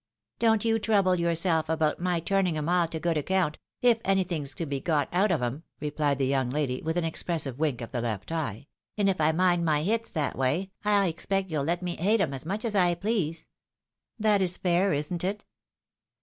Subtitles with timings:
[0.39, 4.55] "Don't you trouble yourself about my turning 'em all to good account, if anything 's
[4.55, 7.91] to be got out of 'em," rephed the young lady with an expressive wink of
[7.91, 8.65] the left eye;
[8.97, 12.33] "and if I mind my hits that way, I expect you'll let me hate 'em
[12.33, 13.45] as much as I please.
[14.17, 15.45] That is fair, isn't it